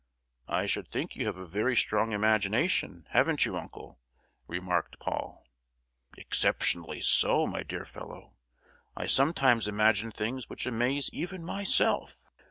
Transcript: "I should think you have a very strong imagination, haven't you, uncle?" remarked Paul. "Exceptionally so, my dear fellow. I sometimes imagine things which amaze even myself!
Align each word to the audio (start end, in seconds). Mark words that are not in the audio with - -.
"I 0.47 0.65
should 0.65 0.87
think 0.89 1.15
you 1.15 1.27
have 1.27 1.37
a 1.37 1.45
very 1.45 1.75
strong 1.75 2.11
imagination, 2.11 3.05
haven't 3.11 3.45
you, 3.45 3.55
uncle?" 3.55 3.99
remarked 4.47 4.97
Paul. 4.97 5.45
"Exceptionally 6.17 7.01
so, 7.01 7.45
my 7.45 7.61
dear 7.61 7.85
fellow. 7.85 8.33
I 8.97 9.05
sometimes 9.05 9.67
imagine 9.67 10.09
things 10.11 10.49
which 10.49 10.65
amaze 10.65 11.11
even 11.13 11.45
myself! 11.45 12.23